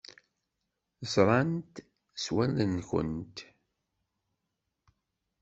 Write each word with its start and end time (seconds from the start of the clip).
Ẓremt 1.13 1.75
s 2.23 2.25
wallen-nkent. 2.35 3.37